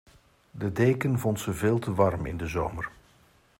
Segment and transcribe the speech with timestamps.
[0.51, 2.89] De deken vond ze veel te warm in de zomer.